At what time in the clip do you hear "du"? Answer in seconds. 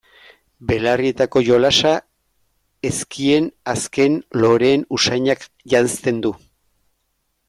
6.25-6.33